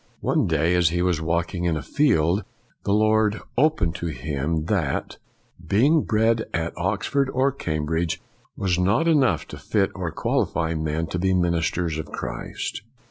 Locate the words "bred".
6.05-6.45